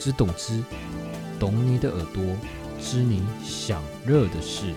[0.00, 0.64] 之懂之，
[1.38, 2.24] 懂你的耳朵，
[2.80, 4.72] 知你想热的事。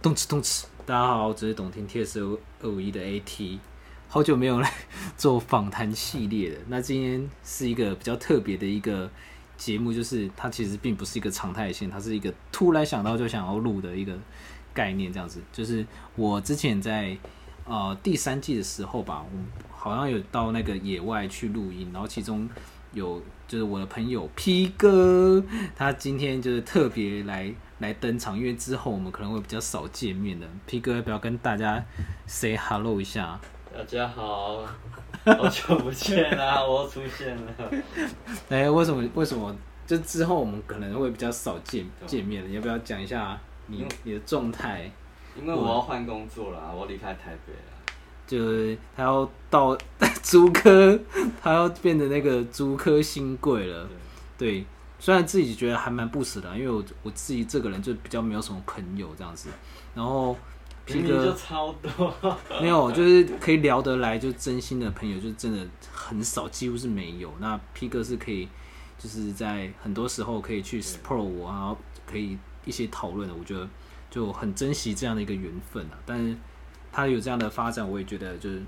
[0.00, 2.20] 动词动词，大家好，我是懂听 T S
[2.62, 3.58] 二五一的 AT，
[4.06, 4.72] 好久没有来
[5.18, 6.60] 做访谈系列了。
[6.68, 9.10] 那今天是一个比较特别的一个
[9.56, 14.16] 节目，就是它其实并不是一个常态性，它是一个突然想到就想要录的一个
[14.72, 15.40] 概念，这样子。
[15.52, 15.84] 就是
[16.14, 17.18] 我之前在
[17.70, 19.38] 呃第三季的时候吧，我
[19.70, 22.48] 好像有到那个野外去录音，然后其中
[22.92, 25.40] 有就是我的朋友 P 哥，
[25.76, 30.46] 他今天就是特别来来登场，因为之后我们可能会比较少见面的。
[30.66, 31.80] P 哥要不要跟大家
[32.26, 33.38] say hello 一下？
[33.72, 34.66] 大家好，
[35.24, 37.52] 好久不见啦，我又出现了。
[38.50, 39.54] 哎、为什么为什么
[39.86, 42.48] 就之后我们可能会比较少见见面了？
[42.48, 44.90] 你要不要讲一下你你的状态？
[45.38, 47.58] 因为我要换工作了，我要离开台北了。
[48.26, 49.76] 就是他要到
[50.22, 50.98] 竹科，
[51.42, 53.88] 他要变成那个竹科新贵了。
[54.38, 54.64] 对，
[55.00, 59.48] 虽然自己觉得还蛮不舍的啊，因为我我自己这个人就比较没有什么朋友这样子，
[59.94, 60.36] 然后
[60.86, 62.14] 皮明明就哥超多，
[62.62, 67.32] 没有，就是可以聊得来就真心的朋友，就真的很少，几乎是没有。
[67.40, 68.48] 那 P 哥是可以，
[68.96, 73.68] 就是在很多时候可以去 support 我，然后可以一些讨论的，我觉得
[74.10, 75.98] 就很珍惜这样的一个缘分啊。
[76.04, 76.36] 但是
[76.92, 78.60] 他有这样的发展，我也觉得就是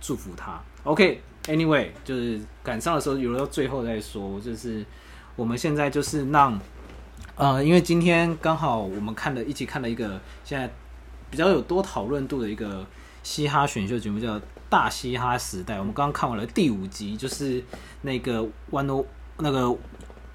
[0.00, 0.60] 祝福他。
[0.84, 4.40] OK，Anyway，、就是赶上的时候留到最后再说。
[4.40, 4.84] 就是
[5.36, 6.58] 我们现在就是让，
[7.34, 10.70] 呃，因为今天刚好我们看了一起看了一个现在
[11.30, 12.86] 比较有多讨论度的一个
[13.22, 14.38] 嘻哈选秀节目，叫
[14.68, 15.76] 《大嘻哈时代》。
[15.78, 17.62] 我们刚刚看完了第五集，就是
[18.02, 19.06] 那个 One O
[19.38, 19.70] 那个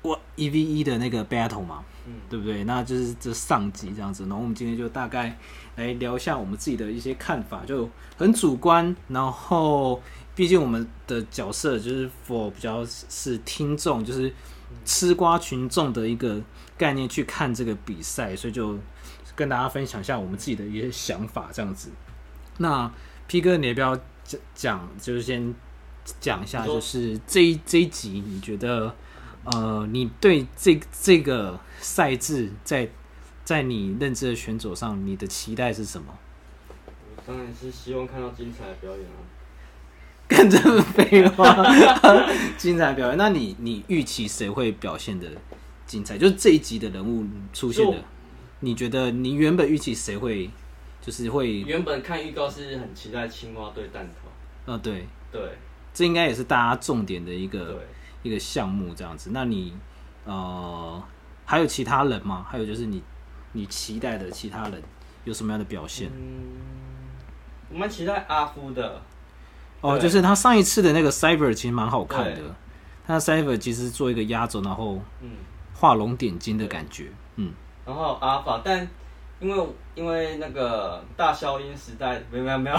[0.01, 1.83] 我一 v 一的那个 battle 嘛，
[2.29, 2.63] 对不对？
[2.63, 4.23] 那就是这上集这样子。
[4.23, 5.37] 然后我们今天就大概
[5.75, 8.95] 来聊一下我们自己的一些看法，就很主观。
[9.07, 10.01] 然后
[10.35, 14.33] 毕竟我们的角色就是 for 比较是听众，就是
[14.83, 16.41] 吃瓜群众的一个
[16.77, 18.77] 概念去看这个比赛，所以就
[19.35, 21.89] 跟大家分享一下我们自己的一些想法，这样子。
[22.57, 22.91] 那
[23.27, 23.97] P 哥，你也不要
[24.53, 24.87] 讲？
[25.01, 25.53] 就是先
[26.19, 28.95] 讲一下，就是这一这一集，你觉得
[29.45, 32.89] 呃，你对这这个赛制在
[33.43, 36.17] 在你认知的选手上，你的期待是什么？
[36.87, 39.21] 我当然是希望看到精彩的表演啊。
[40.27, 41.55] 干这么废话，
[42.57, 43.17] 精彩表演。
[43.17, 45.27] 那你你预期谁会表现的
[45.85, 46.17] 精彩？
[46.17, 47.23] 就是这一集的人物
[47.53, 47.97] 出现的，
[48.61, 50.49] 你觉得你原本预期谁会，
[50.99, 55.41] 就是会，原本看预告是很期待青蛙对蛋头，呃，对，对
[55.93, 57.81] 这应该也是大家重点的一个对，
[58.25, 59.29] 一个项目这样子。
[59.31, 59.73] 那你
[60.25, 61.01] 呃
[61.45, 62.45] 还有其他人吗？
[62.49, 63.01] 还有就是你
[63.53, 64.81] 你期待的其他人
[65.23, 66.09] 有什么样的表现？
[66.13, 66.57] 嗯，
[67.69, 69.01] 我蛮期待阿夫的，
[69.81, 72.43] 哦，就是他上一次的那个 Cyber 其实蛮好看的对，
[73.05, 75.29] 他 Cyber 其实做一个压轴，然后嗯，
[75.73, 77.53] 画龙点睛的感觉，嗯。
[77.85, 78.87] 然后阿法，但
[79.39, 82.77] 因为因为那个大消音时代没有没有没有，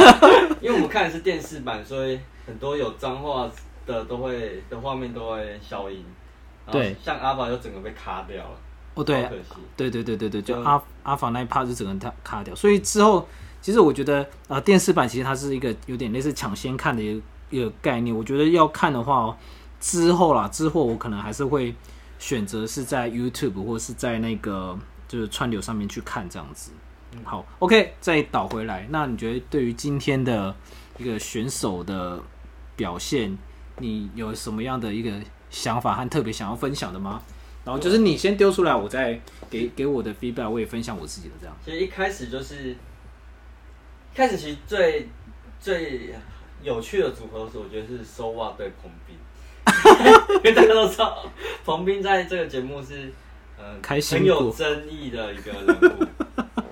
[0.62, 3.46] 因为我们看的是电视版，所以很多有脏话
[3.88, 6.04] 的都会的画面都会消音。
[6.70, 8.50] 对像阿法就整个被卡掉了，
[8.94, 9.54] 哦，对好，可惜。
[9.74, 13.26] 对对对对对，就就阿阿法那一 part 就整个它卡掉，所以之后
[13.62, 18.14] 其实我觉得啊、呃电视版其实它是一个有点类似抢先看的一个一个概念。
[18.14, 19.36] 我觉得要看的话、哦，
[19.80, 21.74] 之后啦，之后我可能还是会
[22.18, 24.78] 选择是在 YouTube 或是在那个
[25.08, 26.70] 就是串流上面去看这样子。
[27.24, 30.54] 好，OK，再倒回来，那你觉得对于今天的
[30.98, 32.20] 一个选手的
[32.76, 33.38] 表现，
[33.80, 35.10] 你有什么样的一个
[35.50, 37.22] 想法和特别想要分享的吗？
[37.64, 41.54] 然后就是你先丢出来，我再给给我的 feedback，我也分享我自己的这样。
[41.62, 42.74] 其实一开始就是，
[44.14, 45.08] 开始其实最
[45.60, 46.14] 最
[46.62, 49.16] 有趣的组合是，我觉得是 So What 对彭斌，
[50.36, 51.26] 因为大家都知道
[51.64, 53.12] 彭斌在这个节目是
[53.58, 56.06] 呃开心很有果争议的一个人物，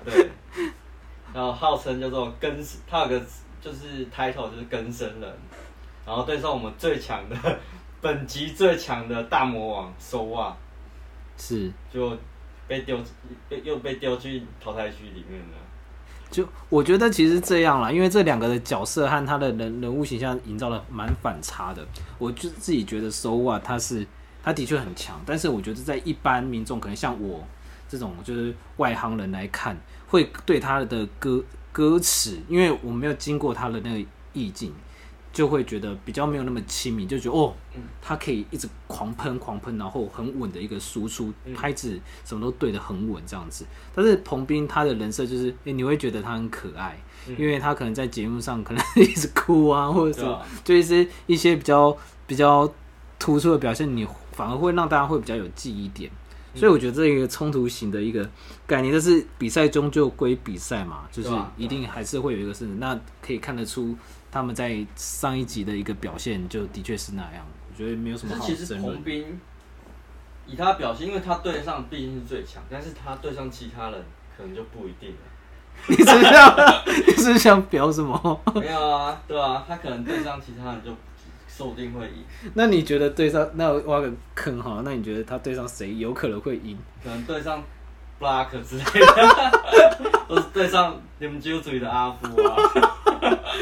[0.03, 0.31] 对，
[1.31, 2.57] 然后号称叫做根，
[2.89, 3.21] 他有个
[3.61, 5.37] 就是 title 就是根生人，
[6.07, 7.35] 然后对上我们最强的
[8.01, 10.55] 本集最强的大魔王 So What。
[11.37, 12.17] 是，就
[12.67, 12.97] 被丢
[13.49, 15.57] 被又被丢去淘汰区里面了。
[16.31, 21.85] 就我觉得其实这样啦，因为这两个的角色和他的人人物形象营造的蛮反差的。
[22.17, 24.05] 我就自己觉得 So What 他是
[24.43, 27.45] 他的确很强，但是我觉得在一般民众可能像我
[27.87, 29.77] 这种就是外行人来看，
[30.07, 34.73] 会对他的歌歌词，因为我没有经过他的那个意境，
[35.31, 37.53] 就会觉得比较没有那么亲民，就觉得哦，
[38.01, 43.65] 他可以一直狂喷狂喷，然后很稳的一个输出，拍子什么都对的很稳这样子。
[43.93, 46.99] 但是彭斌他的人设就是，诶你会觉得他很可爱，
[47.37, 51.95] 因为他可能在节目上可能一直哭啊， 或者什么，就一些一些比较
[52.25, 52.67] 比较
[53.19, 56.09] 突出的表现，你反而会让大家会比较有记忆点。
[56.55, 58.27] 所以我觉得这一个冲突型的一个
[58.65, 63.95] 概念，就是比赛中就归比赛嘛，就是一定还是会有一个是，那可以看得出
[64.31, 69.01] 他们在上一集的一个表现就的确是那样，我觉得没有什么好争论。
[69.03, 69.39] 斌
[70.45, 74.03] 以他表现，因为他对上毕竟是最强，但是他对上其他人
[74.37, 75.17] 可能就不一定了。
[75.87, 78.41] 你是想 你是想表什么？
[78.55, 80.91] 没有啊，对啊，他可能对上其他人就。
[81.49, 82.23] 说不定会赢。
[82.53, 84.83] 那你觉得对上那挖个坑哈？
[84.85, 86.77] 那你觉得他对上谁有可能会赢？
[87.03, 87.63] 可能对上
[88.19, 92.55] Black 之类的， 或是对上你们酒嘴的阿夫啊？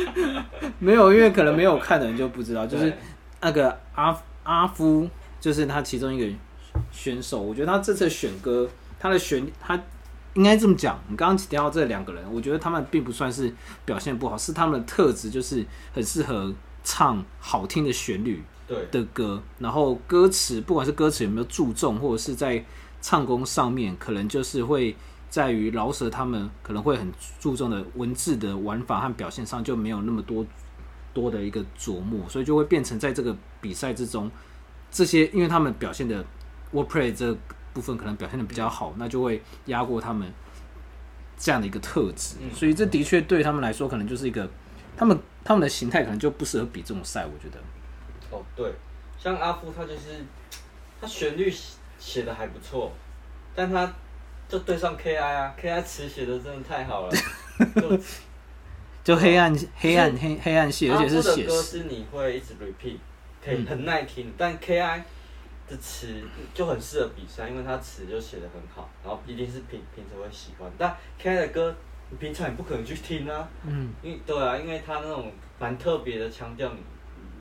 [0.79, 2.65] 没有，因为可能没有看的人就不知道。
[2.65, 2.93] 就是
[3.41, 5.09] 那个阿阿夫，
[5.39, 6.37] 就是他其中一个
[6.91, 7.41] 选手。
[7.41, 8.69] 我觉得他这次选歌，
[8.99, 9.81] 他的选他
[10.33, 10.99] 应该这么讲。
[11.07, 13.53] 你刚刚提到这两个人，我觉得他们并不算是
[13.85, 16.53] 表现不好，是他们的特质就是很适合。
[16.87, 18.43] 唱好听的旋律
[18.91, 22.63] 的歌，然后歌词不管是歌词有没有注重，或者是在
[23.01, 24.95] 唱功上面，可能就是会
[25.35, 27.11] 在于饶舌他们可能会很
[27.41, 30.45] 注重的文字的玩法和表现上就没有那么多
[31.13, 34.31] 多的一个琢磨，所以就会变成在这个比赛之中，
[34.89, 36.23] 这些因为他们表现的
[36.71, 37.37] wordplay 这
[37.73, 40.31] 部分可能表现的比较好，那就会压过他们
[41.35, 44.49] 这样的一个特质，所以这的确对他们来说可能就是一个
[44.95, 45.19] 他们。
[45.47, 47.59] 他们的形态可能就不适合比这种赛，我觉得。
[48.31, 48.73] 哦，对，
[49.19, 50.25] 像阿夫他就是，
[50.99, 51.53] 他旋律
[51.99, 52.91] 写的还不错，
[53.53, 53.93] 但他
[54.47, 57.13] 就对上 KI 啊，KI 词写的真的太好了，
[57.75, 57.99] 就
[59.03, 62.97] 就黑暗黑暗黑黑暗系，而且是写歌是你会一直 repeat，
[63.43, 65.01] 可以很耐听，但 KI
[65.67, 66.21] 的词
[66.53, 71.75] 就很适合比赛，因为他词就写的很好，然后一定是平平常会喜欢，但 KI 的歌。
[72.07, 76.71] 你平常也不可能去听啊，嗯，因为对啊，因为他那种蛮特别的腔调，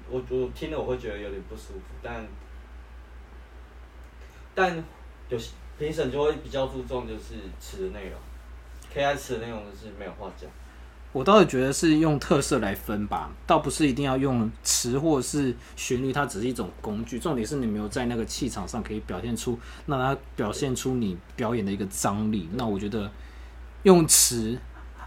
[0.09, 2.27] 我我听了我会觉得有点不舒服，但
[4.55, 4.83] 但
[5.29, 8.19] 有些评审就会比较注重就是词的内容
[8.93, 10.51] ，K I 词的内容是没有话讲。
[11.13, 22.49] 我倒是觉得是用特色来分吧，倒不是一定要用词或是旋律，它只是一种工具，重点是你没有在那个气场上可以表现出，让它表现出你表演的一个张力。
[22.55, 23.11] 那我觉得。
[23.85, 24.59] 用词，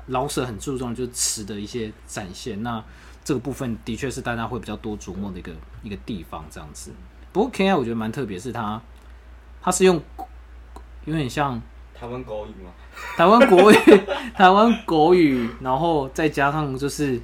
[0.06, 2.84] 老舍很注重就是词的一些展现，那
[3.24, 6.92] 这个部分的确是大家会比较多琢磨的一个一个地方，这样子。
[7.34, 8.80] 不过 K I 我觉得蛮特别，是它
[9.64, 10.00] 它是用
[11.08, 11.60] 有点像
[11.96, 12.70] 台湾国语吗？
[13.16, 13.78] 台湾国语，
[14.36, 17.20] 台湾国语，然后再加上就是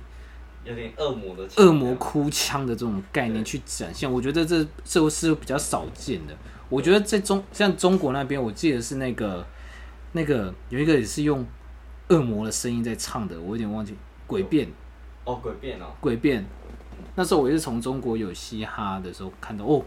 [0.63, 6.35] 有点恶魔的恶魔哭腔的这种概念去展现，我觉得这这是比较少见的。
[6.69, 9.45] 我觉得在中像中国那边，我记得是那个。
[10.15, 11.43] 那个有一个也是用
[12.09, 13.95] 恶魔的声音在唱的，我有点忘记。
[14.27, 14.67] 诡辩
[15.23, 16.45] 哦，诡辩哦，诡辩。
[17.15, 19.81] 那时候我也是从中国有嘻哈的时候看到，哦，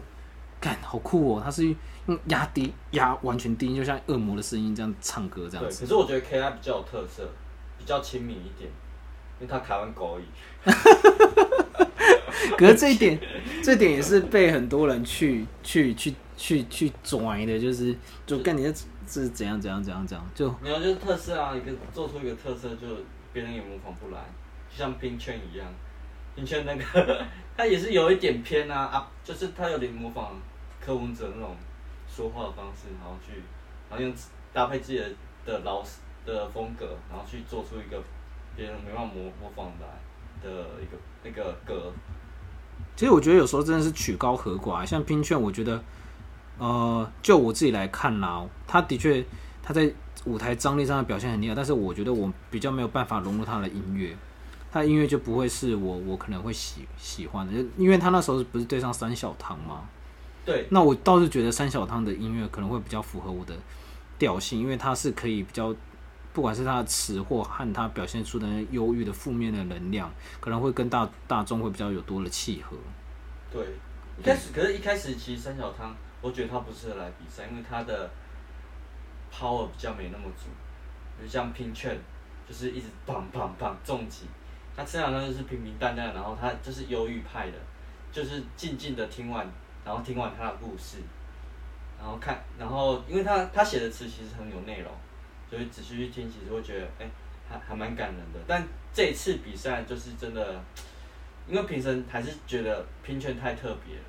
[0.59, 1.41] 干好酷哦！
[1.41, 1.73] 他是
[2.07, 5.81] 用压低压完全低音，就像恶魔的声音这样唱歌这样子。
[5.85, 7.29] 可是我觉得 K I 比较有特色，
[7.77, 8.69] 比较亲民一点，
[9.39, 10.23] 因为他台湾狗语。
[12.57, 13.19] 可是这一点，
[13.63, 17.95] 这点也是被很多人去去去去去拽的，就是
[18.25, 18.73] 就跟你的。
[19.09, 22.85] 是怎样怎样怎样怎样就没有就是特色啊，一个做出一个特色，就
[23.31, 24.19] 别人也模仿不来，
[24.69, 25.65] 就像冰圈一样，
[26.35, 30.37] 冰圈那个 他也是有一点偏啊啊，就是他有点模仿
[30.85, 31.55] 柯文哲那种
[32.17, 33.43] 说话的方式，然后去
[33.89, 34.11] 然后用
[34.51, 35.05] 搭配自己的
[35.45, 38.01] 的老师的风格，然后去做出一个
[38.55, 39.87] 别人没办法模模仿来
[40.41, 40.49] 的
[40.81, 41.93] 一个那个歌。
[42.95, 45.79] 其实我觉得有时候真的是曲高和寡，像冰圈，我觉得。
[46.59, 49.23] 呃，就我自己来看啦，他的确
[49.61, 49.93] 他在
[50.25, 54.17] 舞台张力上的表现很厉害，但是我觉得我比较没有办法融入他的音乐，
[54.71, 59.87] 他的音乐就不会是我我可能会喜喜欢的，因为他那时候不是对上三小堂吗？
[60.47, 63.53] 对，那我倒是觉得三小汤的音乐可能会比较符合我的
[64.17, 65.75] 调性，因为它是可以比较，
[66.31, 72.77] 不管是它的词或和它表现出的忧郁的负面的能量，可能会跟大大众会比较有多的契合。
[73.51, 73.61] 对，
[74.17, 75.93] 一开始可是一开始其实三小汤。
[76.19, 78.09] 我觉得他不适合来比赛，因为他的
[79.31, 80.47] power 比较没那么足，
[81.15, 81.95] 比如像拼券，
[82.49, 84.25] 就是一直砰砰砰重击。
[84.75, 87.57] 他三小汤就是平平淡淡，然后他就是忧郁派的，
[88.11, 89.47] 就是静静的听完，
[89.87, 90.97] 然后听完他的故事，
[91.97, 94.91] 然后看，然后因为他他写的词其实很有内容，
[95.49, 97.09] 所以仔细去听，其实会觉得哎，
[97.49, 98.39] 还还蛮感人的。
[98.45, 100.61] 但这一次比赛就是真的，
[101.47, 104.03] 因为评审还是觉得拼圈太特别了，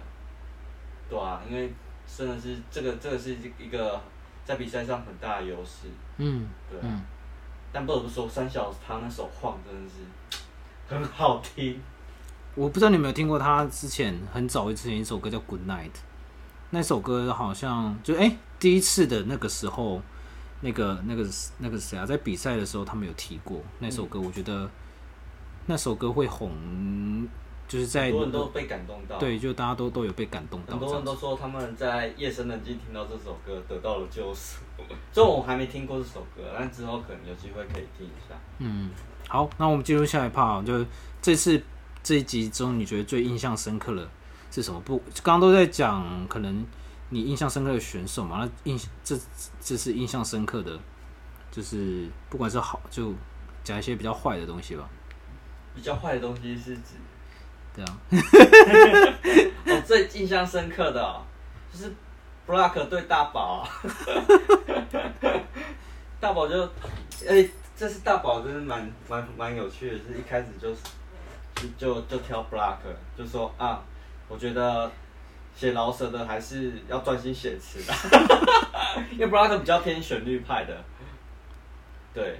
[1.08, 1.72] 对啊，因为
[2.08, 4.02] 真的是这个这个是一个
[4.44, 6.82] 在比赛上很大的优势，嗯对啊。
[6.82, 7.04] 嗯，
[7.72, 9.96] 但不得不说，三小他那首晃真的是
[10.88, 11.80] 很好听。
[12.54, 15.84] 我不知道你有没有听过他之前很早之前一首歌叫《Good Night》，
[16.70, 20.02] 那首歌好像就哎、第一次的那个时候，
[20.60, 21.24] 那个那个
[21.58, 24.68] 那个谁啊，在比赛的时候他们有提过那首歌，我觉得
[25.66, 27.28] 那首歌会红，
[27.68, 30.94] 就是在很多人都被感动到。，对，就大家都都有被感动到很多。
[30.94, 34.58] 人都说他们在夜深人静听到这首歌得到了救赎。
[35.12, 38.34] 虽然我还没听过这首歌，但之后可能有机会可以听一下。
[38.58, 38.90] 嗯，
[39.28, 40.86] 好，那我们进入下一 part，就是
[41.20, 41.62] 这次
[42.02, 44.08] 这一集中，你觉得最印象深刻的
[44.50, 44.80] 是什么？
[44.80, 46.66] 不，刚刚都在讲可能
[47.10, 49.18] 你印象深刻的选手嘛，那印这
[49.60, 50.78] 这是印象深刻的，
[51.50, 53.12] 就是不管是好，就
[53.62, 54.88] 讲一些比较坏的东西吧。
[55.74, 56.94] 比较坏的东西是指
[57.74, 57.98] 对啊，
[59.66, 61.22] 哦，最印象深刻的、哦、
[61.72, 61.92] 就是
[62.46, 63.68] Block 对大宝、啊，
[66.18, 66.64] 大宝就，
[67.28, 70.80] 哎、这次大宝真的蛮蛮蛮有趣的，是一开始就就
[71.76, 72.76] 就就挑 Block，
[73.16, 73.80] 就说啊，
[74.28, 74.90] 我觉得
[75.54, 77.92] 写饶舌的还是要专心写词的，
[79.12, 80.84] 因为 Block 比较偏旋律派的，
[82.14, 82.38] 对，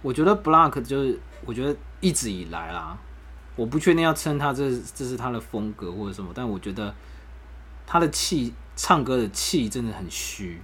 [0.00, 2.96] 我觉得 Block 就是，我觉得一直以来啦，
[3.56, 6.94] 我不确定要称他这这是他的风格或者什么，但我觉得
[7.86, 10.60] 他的气唱歌的气真的很虚，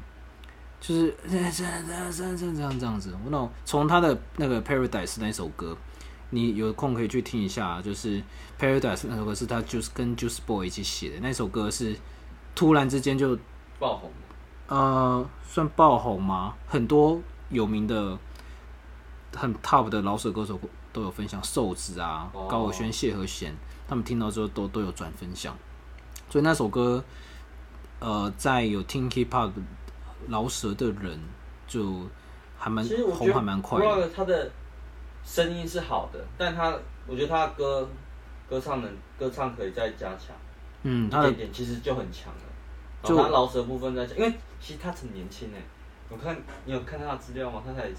[0.81, 3.13] 就是这样这样这样这样这样子。
[3.13, 5.77] 我那种从他的那个 Paradise 那首歌，
[6.31, 8.23] 你有空可以去听一下，就是
[8.59, 11.97] Paradise 那首歌是他就是跟 Juice Boy 一起写的，那首歌是
[12.55, 13.39] 突然之间就
[13.79, 14.11] 爆红，
[14.67, 16.55] 呃，算爆红吗？
[16.67, 18.19] 很多有名的、
[19.35, 20.61] 很 top 的老舍歌手
[20.93, 23.55] 都有分享，瘦子啊、哦高尔宣、谢和弦，
[23.87, 25.57] 他们听到之后都都有转分享。
[26.29, 27.03] 所以那首歌，
[28.01, 29.51] 呃，在有听 hip hop
[30.27, 31.19] 老舍的人，
[31.67, 32.03] 就
[32.59, 32.85] 还蛮
[33.17, 34.11] 红，还蛮快的。
[34.11, 34.51] 他的
[35.29, 36.75] 声音是好的，但他
[37.07, 37.87] 我觉得他的歌
[38.49, 40.35] 歌唱能歌唱可以再加强。
[40.83, 42.41] 嗯，他的一点点其实就很强了。
[43.03, 45.61] 就然后他饶舌部分在讲，因为其实他很年轻哎，
[46.09, 47.63] 我看你有看他的资料吗？
[47.65, 47.91] 他才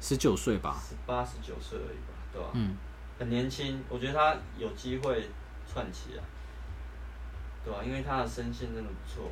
[0.00, 2.76] 十九岁吧，十八十九岁而已吧，对吧、嗯，
[3.18, 5.28] 很年轻，我觉得他有机会
[5.66, 6.22] 串起来，
[7.64, 9.28] 对吧、因为他的声线真的不错，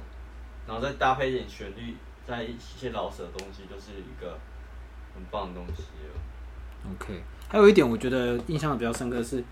[0.66, 4.36] 然后再搭配一点旋律，在一些饶舌的东西，就是一个
[5.14, 6.20] 很棒的东西了。
[6.90, 9.42] OK，还有一点我觉得印象比较深刻的是，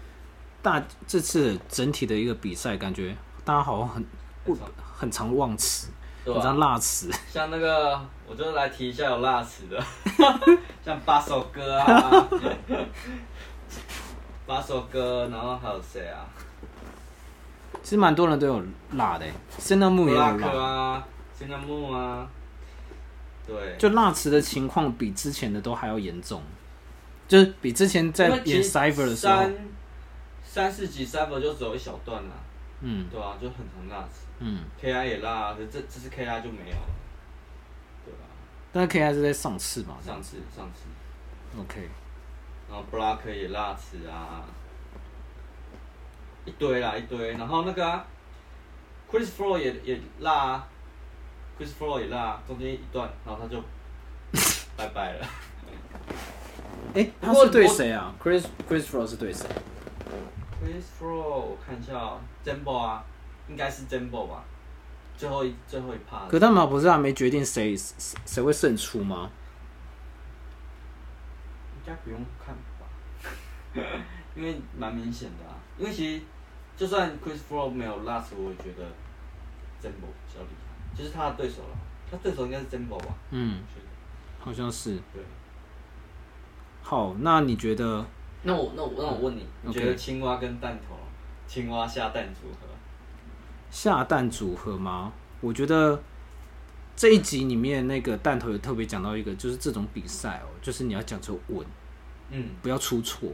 [0.61, 4.05] 大这次整体的一个比赛，感觉大家好像很
[4.45, 4.57] 不
[4.97, 5.89] 很常忘词，
[6.25, 7.11] 很常落词。
[7.31, 9.83] 像那个，我就来提一下有辣词的，
[10.85, 12.29] 像八首歌啊，
[14.47, 16.27] 八首歌，然后还有谁啊？
[17.83, 18.63] 其实蛮多人都有
[18.93, 20.33] 辣的、欸，圣诞木也有布拉。
[20.37, 22.29] 克辣，啊，新的木啊，
[23.45, 26.41] 对，就辣词的情况比之前的都还要严重，
[27.33, 29.55] 就是比之前在演因为其实 Cipher 的时候，三
[30.45, 32.35] 三四集 Cipher 就只有一小段啦、
[32.83, 36.91] 嗯对啊，就很常辣词嗯，，KI 也辣，可是这这次 KI 就没有了，
[38.05, 38.21] 对吧、
[38.71, 41.89] 但是 KI 是在上次嘛，上次上次，OK，
[42.69, 44.45] 然后布拉克也辣词啊，
[46.45, 48.05] 一堆啦一堆，然后那个、啊、
[49.11, 50.69] Chris Flow 也也辣啊
[51.59, 53.59] ，Chris Flow 也辣，中间一段，然后他就
[54.77, 55.27] 拜拜了。
[56.95, 59.47] 哎、他是对谁啊？Chris Chris Fro 是对谁
[60.63, 63.03] ？Chris Flow 我看一下、哦、，Jumbo 啊，
[63.49, 64.45] 应该是 Jumbo 吧，
[65.17, 69.31] 最后一最后一 part，可他们不是还没决定谁谁谁会胜出吗？
[71.77, 72.87] 应该不用看吧，
[74.37, 75.57] 因为蛮明显的啊。
[75.79, 76.23] 因为其实
[76.77, 78.85] 就算 Chris Flow 没有 last，我也觉得
[79.81, 81.79] Jumbo 比较厉害，就是他的对手了。
[82.11, 83.15] 他对手应该是 Jumbo 吧？
[83.31, 83.63] 嗯
[84.39, 84.97] 好像是。
[85.15, 85.23] 对。
[86.83, 88.05] 好，那你觉得
[88.43, 90.95] 那我那我那我问你，你觉得青蛙跟蛋头，
[91.47, 92.67] 青蛙下蛋组合，
[93.71, 95.13] 下蛋组合吗？
[95.41, 96.03] 我觉得
[96.95, 101.67] 这一集里面那个弹头有特别讲到一个，就是这种比赛哦，就是你要讲究稳，
[102.31, 103.29] 嗯不要出错。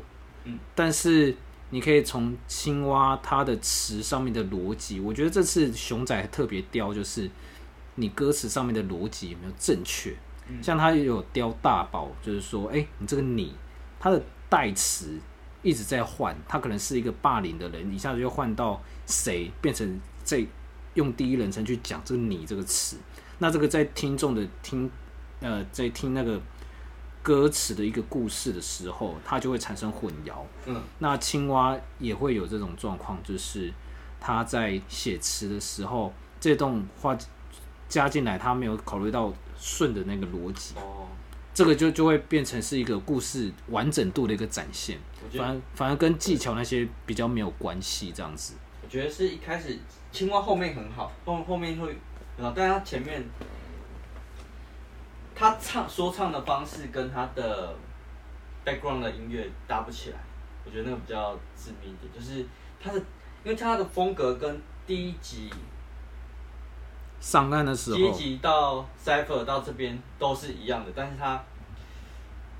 [0.44, 1.34] 嗯，但是
[1.70, 7.28] 你可以从青蛙它的词上面的逻辑，我觉得这次熊仔特别刁，就是
[7.96, 10.14] 你歌词上面的逻辑有没有正确。
[10.48, 13.54] 嗯像他也有雕大宝，就是说，哎、你这个你，
[14.00, 15.18] 他的代词
[15.62, 20.46] 一直在换，他可能是一个霸凌的人，一下子就换到谁，变成这
[20.94, 22.96] 用第一人称去讲这个你这个词，
[23.38, 24.90] 那这个在听众的听，
[25.40, 26.40] 呃，在听那个
[27.22, 30.32] 歌词的一个故事的时候，他就会产生混淆。
[30.66, 33.72] 嗯，那青蛙也会有这种状况，就是
[34.18, 37.16] 他在写词的时候，这段话
[37.88, 41.08] 加进来，他没有考虑到顺的那个逻辑，哦，
[41.52, 44.98] 这个就就会变成是一个故事完整度的一个展现，
[45.32, 48.54] 反而反而跟技巧那些比较没有关系，这样子。
[48.82, 49.78] 我觉得是一开始
[50.12, 51.88] 青蛙后面很好，后后面会
[52.36, 53.22] 很好，但是他前面
[55.34, 57.74] 他唱说唱的方式跟他的
[58.64, 60.16] background 的音乐搭不起来，
[60.64, 62.46] 我觉得那个比较致命一点，就是
[62.80, 62.98] 他的
[63.44, 65.50] 因为他的风格跟第一集
[67.20, 71.42] 上岸的时第一候，集到 Cipher 到这边都是一样的，但是他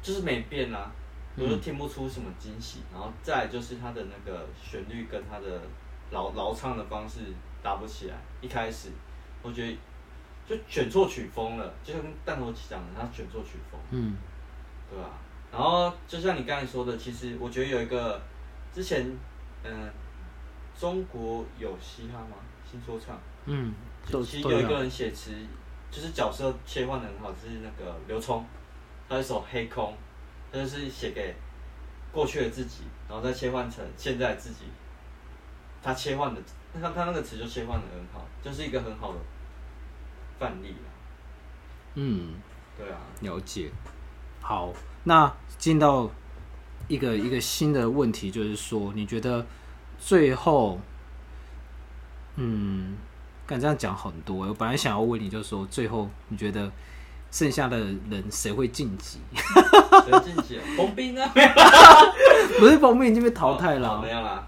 [0.03, 0.91] 就是没变啊，
[1.37, 2.81] 我就听不出什么惊喜。
[2.93, 5.61] 然后再来就是他的那个旋律跟他的
[6.11, 7.21] 老老唱的方式
[7.63, 8.17] 搭不起来。
[8.41, 8.91] 一开始
[9.43, 9.79] 我觉得
[10.47, 14.17] 就选错曲风了，就像弹头讲的，他选错曲风，嗯
[14.91, 15.11] 对吧、
[15.53, 18.21] 然后就像你刚才说的，其实我觉得有一个
[18.73, 19.15] 之前
[19.65, 19.91] 嗯、
[20.79, 22.37] 中国有嘻哈吗？
[22.65, 23.19] 新说唱。
[23.45, 23.75] 嗯，
[24.25, 24.81] 其实有一个。
[24.81, 25.33] 人写词，
[25.91, 28.45] 就是角色切换的很好，就是那个刘聪，
[29.09, 29.93] 他有一首《黑空》，
[30.53, 31.35] 他就是写给
[32.13, 34.65] 过去的自己，然后再切换成现在的自己。
[35.83, 36.41] 他切换的，
[36.75, 39.19] 他他那个词就切换的很好，就是一个很好的
[40.39, 40.91] 范例啦。
[41.95, 42.35] 嗯，
[42.77, 43.71] 对啊，了解。
[44.41, 44.73] 好，
[45.05, 46.11] 那进到
[46.89, 49.47] 一个一个新的问题，就是说，你觉得
[49.99, 50.81] 最后，
[52.37, 52.97] 嗯，
[53.49, 54.47] 敢这样讲很多。
[54.47, 56.71] 我本来想要问你，就是说，最后你觉得
[57.31, 59.19] 剩下的人谁会晋级？
[59.35, 60.63] 谁晋级啊？
[60.77, 61.27] 洪斌啊，
[62.61, 64.47] 不是彭斌已经被淘汰了啊、哦没有啦。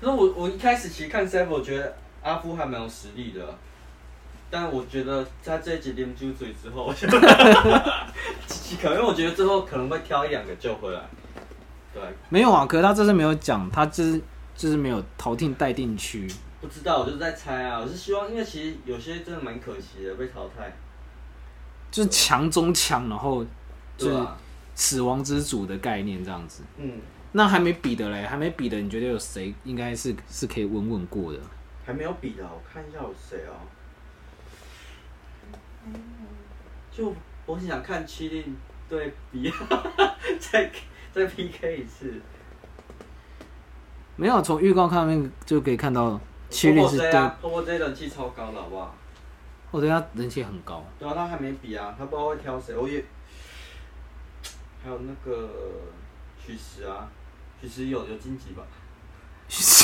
[0.00, 3.56] 那我我一开始其实看 Seven，我觉得阿夫还蛮有实力的，
[4.50, 6.92] 但我觉得在这一集连住嘴之后，
[8.82, 11.00] 可能我觉得最后可能会挑一两个救回来。
[11.94, 14.20] 对，没有啊，可是他这次没有讲，他就是
[14.56, 16.28] 就是没有淘汰待定区。
[16.60, 17.78] 不知道，我就是在猜啊。
[17.78, 20.72] 我是希望，因为其实有些真的蛮可惜的，被淘汰，
[21.90, 23.44] 就是强中强，然后
[23.96, 24.26] 就是？
[24.74, 26.62] 死亡之组的概念这样子。
[26.76, 27.00] 嗯，
[27.32, 31.40] 那还没比的嘞，还没比的，你觉得有谁应该是是可以稳稳过的？
[31.84, 33.58] 还没有比的，我看一下有谁哦。
[36.92, 37.12] 就
[37.44, 38.56] 我很想看七令
[38.88, 39.52] 对比，
[40.38, 40.70] 再
[41.12, 42.20] 再 PK 一次。
[44.14, 48.94] 没有，从预告看面就可以看到七令是对，啊 p o J 人气超高的好不好？
[49.70, 52.74] 我对他人气很高，对啊，他还没比啊，他不知道会挑谁。
[52.74, 53.04] 我也
[54.82, 55.50] 还有那个
[56.42, 57.06] 许石啊，
[57.60, 58.62] 许石有有晋级吧？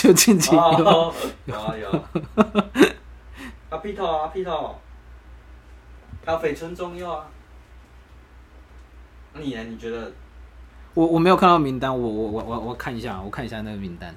[0.05, 0.61] 有晋级有。
[0.61, 2.11] 哦有啊有啊。
[3.68, 4.74] 啊屁头啊屁头，
[6.24, 7.27] 还有绯村中佑啊。
[9.35, 9.64] 那你呢？
[9.64, 10.11] 你觉得？
[10.94, 14.14] 我我没有看到名单，我我我我我看一下，我看一下那个名单。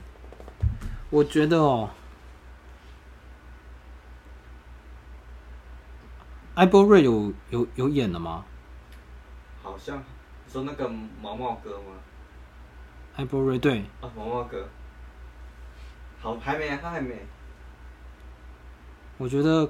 [1.09, 1.89] 我觉得哦，
[6.57, 8.43] 艾波瑞有有有演了吗？
[9.61, 10.89] 好像你说那个
[11.21, 11.93] 毛毛哥吗？
[13.15, 14.67] 艾波瑞对，啊，毛毛哥。
[16.19, 17.15] 好，还没，他还没。
[19.19, 19.69] 我觉得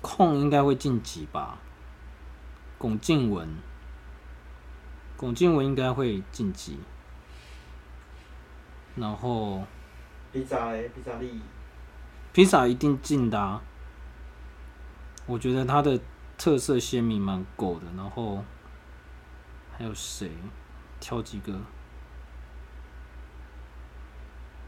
[0.00, 1.56] 控应该会晋级吧。
[2.78, 3.48] 龚静文，
[5.16, 6.80] 龚静文应该会晋级。
[8.96, 9.62] 然后
[10.32, 11.40] 披萨嘞，披萨利。
[12.32, 13.62] 披萨一定进的、啊，
[15.26, 16.00] 我觉得他的
[16.38, 17.86] 特色鲜明蛮够的。
[17.96, 18.44] 然后
[19.76, 20.30] 还有谁？
[20.98, 21.52] 挑几个？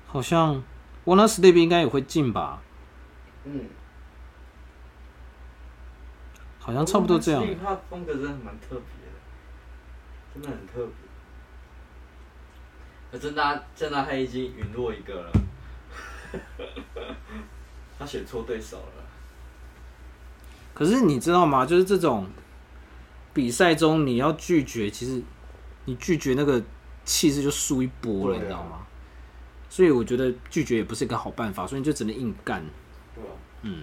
[0.06, 0.62] 好像
[1.04, 2.60] Wanna Sleep 应该也会进吧？
[3.44, 3.68] 嗯。
[6.58, 7.42] 好像差不多这样。
[7.64, 9.18] 他风格真的蛮特别的，
[10.34, 10.92] 真的很特别。
[13.10, 15.32] 可真的，真的他已经陨落一个了，
[17.98, 19.07] 他选错对手了。
[20.74, 21.66] 可是你知道吗？
[21.66, 22.26] 就是这种
[23.32, 25.22] 比赛中，你要拒绝，其实
[25.84, 26.62] 你拒绝那个
[27.04, 28.86] 气势就输一波了，啊你知道吗？
[29.68, 32.64] 所以我觉得拒绝也不是一个好办法，所以你就只能硬干。
[33.14, 33.22] 对
[33.62, 33.82] 嗯？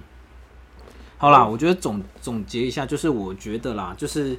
[1.17, 4.37] 好啦，我觉得总总结一下，就是我觉得啦，就是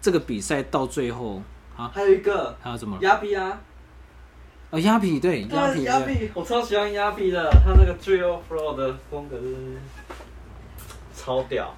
[0.00, 1.42] 这个比赛到最后
[1.76, 2.98] 啊，还有一个还有什么？
[3.02, 3.60] 亚比啊，
[4.70, 9.76] 哦，鸭皮对鸭对皮对，鸭皮，我超喜欢鸭皮的，他那个 Drill Flow 的风格真的是
[11.18, 11.74] 超屌。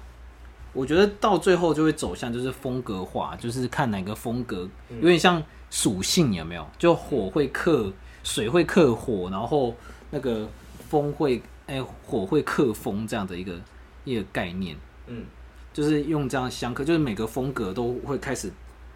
[0.73, 6.65] 我觉得到最后就会走向就是风格化，就是看哪个风格嗯有点像属性有没有？
[6.77, 7.91] 就火会克
[8.23, 9.75] 水会克火，然后
[10.11, 10.47] 那个
[10.87, 13.59] 风会哎、火会克风这样的一个
[14.05, 14.77] 一个概念，
[15.07, 15.25] 嗯，
[15.73, 18.51] 就是用这样相克，就是每个风格都会开始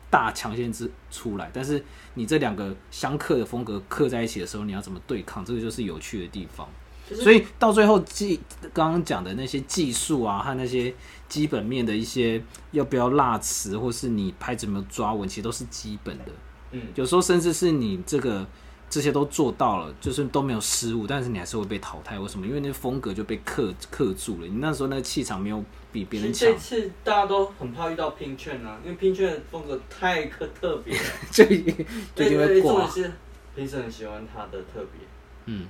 [0.09, 5.43] 大强线之出来，但是你这两个相克的风格克在一起的时候，你要怎么对抗？
[5.43, 6.69] 这个就是有趣的地方。
[7.09, 8.39] 就是所以到最后技
[8.73, 10.93] 刚刚讲的那些技术啊，和那些
[11.29, 12.41] 基本面的一些
[12.71, 16.25] 要不要辣词，或是你拍怎么抓稳，其实都是基本的。
[16.71, 18.45] 嗯，有时候甚至是你这个
[18.89, 22.19] 这些都做到了，就是都没有失误，但是你还是会被淘汰。
[22.19, 22.45] 为什么？
[22.45, 24.47] 因为那风格就被克克住了。
[24.47, 32.91] 你那时候那个气场没有比别人强这，次大家都很怕遇到拼券啊，因为拼券的风格太特特别了， 就就一定会对对，重点。
[32.91, 33.11] 是
[33.55, 35.07] 评审很喜欢他的特别，
[35.45, 35.65] 嗯，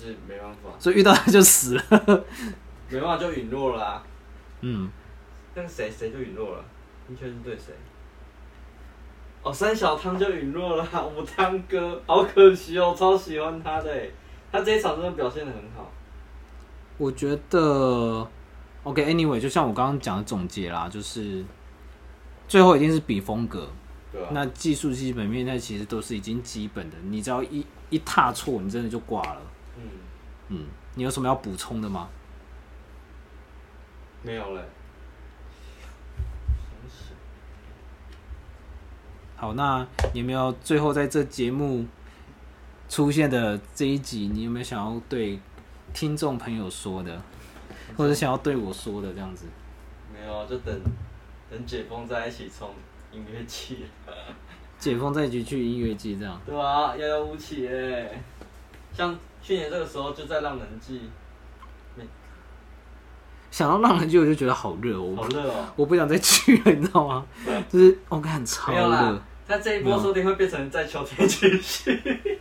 [0.00, 1.82] 就是没办法，所以遇到他就死了。
[2.88, 4.02] 没办法就陨落了、啊。
[4.62, 4.90] 嗯，
[5.54, 6.64] 那个谁谁就陨落了，
[7.08, 7.74] 你确定对谁？
[9.42, 14.10] 哦，三小汤就陨落了、啊， 我汤哥，好可惜哦，超喜欢他的欸，
[14.50, 15.90] 他这一场真的表现的很好。
[16.98, 18.26] 我觉得
[18.82, 21.44] OK，Anyway，、就像我刚刚讲的总结啦，就是
[22.46, 23.68] 最后一定是比风格。
[24.12, 29.40] 对啊，那技术基本面那其实都是已经基本的，你只要一一踏错，你真的就挂了。
[30.50, 32.08] 嗯，嗯，你有什么要补充的吗？
[34.22, 34.62] 没有嘞。
[39.36, 41.86] 好，那你有没有最后在这节目
[42.90, 45.40] 出现的这一集，你有没有想要对
[45.94, 47.18] 听众朋友说的，
[47.96, 49.46] 或者想要对我说的这样子？
[50.12, 50.78] 没有，就等
[51.50, 52.68] 等解封在一起冲
[53.10, 53.86] 音乐季，
[54.78, 56.38] 解封在一起去音乐季这样。
[56.44, 58.22] 对啊，遥遥无期哎。
[58.92, 61.10] 像去年这个时候就在浪人季，
[63.50, 65.66] 想到浪人季我就觉得好热，我好热哦。
[65.74, 67.26] 我不想再去了，你知道吗？
[67.68, 72.40] 就是我看超没有热啦，，他这一波说不定会变成在秋天继续。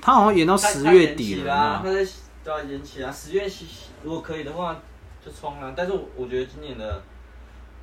[0.00, 2.10] 他好像演到他十月底了，他延期啦，你知道吗他在
[2.44, 3.66] 都要延期啊，十月期
[4.02, 4.80] 如果可以的话
[5.22, 5.74] 就冲啊。
[5.76, 7.02] 但是我我觉得今年的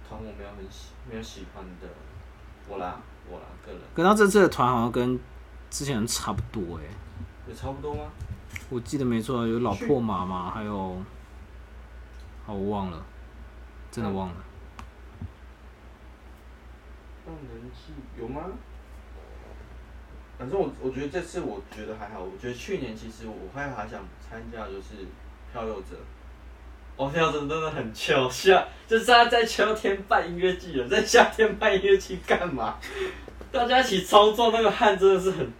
[0.08, 1.88] 团我没有很喜没有喜欢的，
[2.68, 5.20] 我啦我啦个人可他这次的团好像跟
[5.76, 6.84] 之前差不多哎、
[7.50, 8.04] 也差不多吗？
[8.70, 10.96] 我记得没错，有老破马嘛，还有，
[12.46, 13.06] 好我忘了，
[13.92, 14.36] 真的忘了。
[17.26, 18.44] 让人气有吗？
[20.40, 25.06] 反正我我觉得这次我觉得还好，我觉得去年其实我还还想参加就是
[25.52, 25.98] 漂流者。
[26.96, 32.80] 哦，漂游者真的很秋夏， 就是他在秋天办音乐季了，在夏天办音乐季干嘛？
[33.52, 35.52] 大家一起操作那个汗真的是很，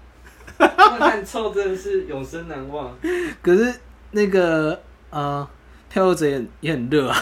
[0.58, 2.96] 那臭真的是永生难忘。
[3.42, 3.74] 可是
[4.12, 5.48] 那个呃，
[5.90, 7.18] 漂游者也也很热啊，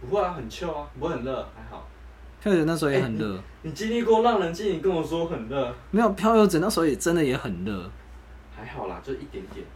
[0.00, 1.88] 不会啊，很臭啊，不会很热，还好。
[2.42, 7.90] 漂游者那时候也很热，你经历过让人季，你跟我说很热，没有漂游者那时候也真的也很热。
[8.54, 9.66] 还好啦，就一点点。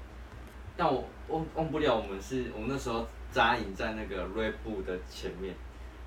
[0.76, 5.54] 但我忘忘不了，我们是我们那时候扎营在那个 Red Bull 的前面，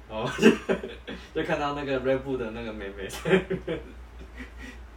[0.09, 0.49] 然后就
[1.35, 3.07] 就看到那个 Red Bull 的那个妹妹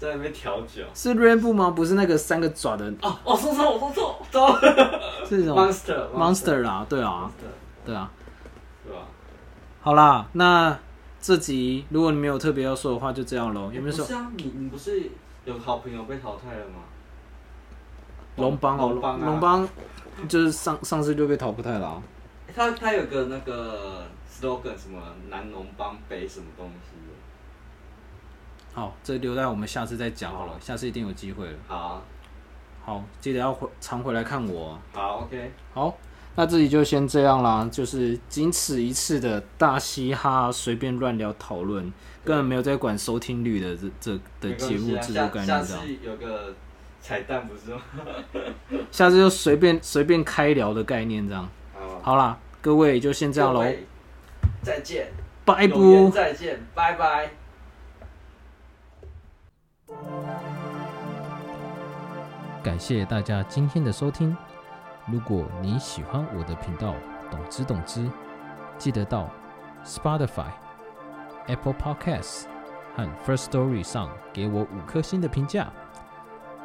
[0.04, 0.82] 在那边调酒。
[0.94, 1.70] 是 Rainbow 吗？
[1.70, 4.56] 不是那个三个爪的，哦，我说错，我说错，走。
[5.26, 7.30] 是那种 Monster Monster 啦，对啊，
[7.86, 8.10] 对啊。
[8.86, 9.02] 对啊？
[9.80, 10.78] 好啦，那
[11.20, 13.70] 这集如果你没有特别要说的话，就这样喽。
[13.72, 14.30] 有没有说不是啊？
[14.36, 15.10] 你你不是
[15.44, 16.80] 有好朋友被淘汰了吗？
[18.36, 18.88] 龙邦哦？
[18.90, 19.68] 龙邦啊龙邦
[20.28, 22.02] 就是上上次就被淘汰了啊、
[22.54, 27.13] 他他有个那个 slogan 什么南龙帮北什么东西的。
[28.74, 31.52] 好，这留在我们下次再讲好了，下次一定有机会了。
[31.68, 32.02] 好啊
[32.84, 34.78] 好，记得要回常回来看我哦。
[34.92, 35.96] 好，OK，好，
[36.34, 41.84] 那这里就先这样啦，就是仅此一次的大嘻哈随便乱聊讨论，
[42.24, 46.12] 根本没有在管收听率的这这的节目制作概下次念这样。
[46.12, 46.54] 有个
[47.00, 47.80] 彩蛋不是吗？
[48.90, 51.48] 下次就随便随便开聊的概念这样。
[52.02, 53.64] 好啦，各位就先这样喽
[54.62, 55.06] 再见，
[55.44, 56.10] 拜拜。
[56.10, 57.43] 再见，拜拜。
[62.64, 64.34] 感谢大家今天的收听。
[65.06, 66.94] 如果你喜欢我的频道，
[67.30, 68.10] 懂之懂之，
[68.78, 69.28] 记得到
[69.84, 70.46] Spotify、
[71.46, 72.44] Apple Podcasts
[72.96, 75.70] 和 First Story 上给我五颗星的评价，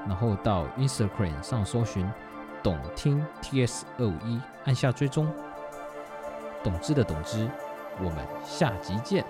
[0.07, 2.09] 然后到 Instagram 上搜寻
[2.63, 5.29] “懂听 TS 二五一”，按下追踪。
[6.63, 7.45] 懂之的懂之，
[7.97, 9.25] 我们下集见。